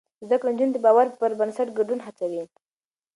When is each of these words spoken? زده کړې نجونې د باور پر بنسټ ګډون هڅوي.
زده 0.25 0.37
کړې 0.39 0.49
نجونې 0.53 0.71
د 0.73 0.77
باور 0.85 1.07
پر 1.19 1.31
بنسټ 1.39 1.67
ګډون 1.77 1.99
هڅوي. 2.05 2.43